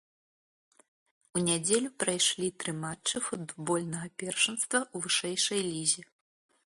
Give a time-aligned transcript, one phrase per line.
[1.39, 6.03] У нядзелю прайшлі тры матчы футбольнага першынства ў вышэйшай лізе.